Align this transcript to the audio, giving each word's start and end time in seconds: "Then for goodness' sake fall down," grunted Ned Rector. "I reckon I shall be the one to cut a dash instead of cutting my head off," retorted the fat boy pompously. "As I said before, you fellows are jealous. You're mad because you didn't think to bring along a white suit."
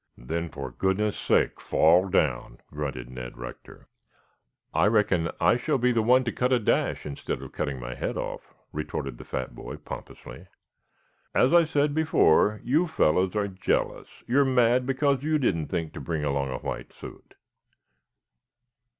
"Then 0.17 0.49
for 0.49 0.71
goodness' 0.71 1.15
sake 1.15 1.61
fall 1.61 2.07
down," 2.09 2.57
grunted 2.71 3.07
Ned 3.07 3.37
Rector. 3.37 3.87
"I 4.73 4.87
reckon 4.87 5.29
I 5.39 5.57
shall 5.57 5.77
be 5.77 5.91
the 5.91 6.01
one 6.01 6.23
to 6.23 6.31
cut 6.31 6.51
a 6.51 6.57
dash 6.57 7.05
instead 7.05 7.39
of 7.43 7.51
cutting 7.51 7.79
my 7.79 7.93
head 7.93 8.17
off," 8.17 8.51
retorted 8.73 9.19
the 9.19 9.23
fat 9.23 9.53
boy 9.53 9.77
pompously. 9.77 10.47
"As 11.35 11.53
I 11.53 11.65
said 11.65 11.93
before, 11.93 12.61
you 12.63 12.87
fellows 12.87 13.35
are 13.35 13.47
jealous. 13.47 14.23
You're 14.25 14.43
mad 14.43 14.87
because 14.87 15.21
you 15.21 15.37
didn't 15.37 15.67
think 15.67 15.93
to 15.93 16.01
bring 16.01 16.23
along 16.23 16.49
a 16.49 16.57
white 16.57 16.91
suit." 16.93 17.35